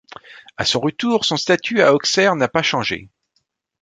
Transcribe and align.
À 0.57 0.65
son 0.65 0.79
retour, 0.79 1.25
son 1.25 1.37
statut 1.37 1.83
à 1.83 1.93
Auxerre 1.93 2.35
n'a 2.35 2.47
pas 2.47 2.63
changé. 2.63 3.07